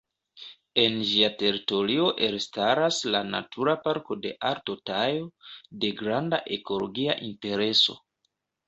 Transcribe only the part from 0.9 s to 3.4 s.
ĝia teritorio elstaras la